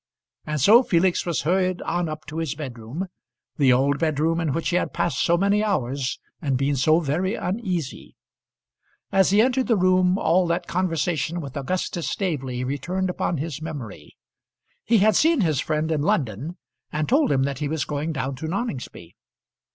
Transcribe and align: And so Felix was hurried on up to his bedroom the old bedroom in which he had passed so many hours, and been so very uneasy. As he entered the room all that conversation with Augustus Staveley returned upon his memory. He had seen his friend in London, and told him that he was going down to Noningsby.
And 0.47 0.59
so 0.59 0.81
Felix 0.81 1.27
was 1.27 1.41
hurried 1.41 1.79
on 1.83 2.09
up 2.09 2.25
to 2.25 2.39
his 2.39 2.55
bedroom 2.55 3.05
the 3.57 3.71
old 3.71 3.99
bedroom 3.99 4.39
in 4.41 4.51
which 4.51 4.69
he 4.69 4.75
had 4.75 4.93
passed 4.95 5.21
so 5.21 5.37
many 5.37 5.63
hours, 5.63 6.17
and 6.41 6.57
been 6.57 6.75
so 6.75 6.99
very 7.01 7.35
uneasy. 7.35 8.15
As 9.11 9.29
he 9.29 9.43
entered 9.43 9.67
the 9.67 9.77
room 9.77 10.17
all 10.17 10.47
that 10.47 10.65
conversation 10.65 11.39
with 11.39 11.55
Augustus 11.55 12.09
Staveley 12.09 12.63
returned 12.63 13.11
upon 13.11 13.37
his 13.37 13.61
memory. 13.61 14.15
He 14.83 14.97
had 14.97 15.15
seen 15.15 15.41
his 15.41 15.59
friend 15.59 15.91
in 15.91 16.01
London, 16.01 16.57
and 16.91 17.07
told 17.07 17.31
him 17.31 17.43
that 17.43 17.59
he 17.59 17.67
was 17.67 17.85
going 17.85 18.11
down 18.11 18.33
to 18.37 18.47
Noningsby. 18.47 19.13